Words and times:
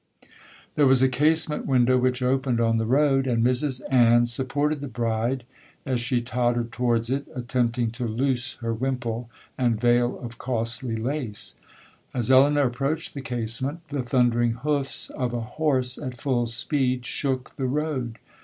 'There 0.73 0.87
was 0.87 1.03
a 1.03 1.07
casement 1.07 1.67
window 1.67 1.95
which 1.95 2.23
opened 2.23 2.59
on 2.59 2.79
the 2.79 2.87
road, 2.87 3.27
and 3.27 3.45
Mrs 3.45 3.81
Ann 3.93 4.25
supported 4.25 4.81
the 4.81 4.87
bride 4.87 5.43
as 5.85 6.01
she 6.01 6.21
tottered 6.23 6.71
towards 6.71 7.11
it, 7.11 7.27
attempting 7.35 7.91
to 7.91 8.07
loose 8.07 8.53
her 8.61 8.73
wimple, 8.73 9.29
and 9.59 9.79
veil 9.79 10.17
of 10.21 10.39
costly 10.39 10.95
lace. 10.95 11.59
As 12.15 12.31
Elinor 12.31 12.63
approached 12.63 13.13
the 13.13 13.21
casement, 13.21 13.81
the 13.89 14.01
thundering 14.01 14.53
hoofs 14.53 15.11
of 15.11 15.35
a 15.35 15.41
horse 15.41 15.99
at 15.99 16.17
full 16.17 16.47
speed 16.47 17.05
shook 17.05 17.55
the 17.55 17.67
road. 17.67 18.17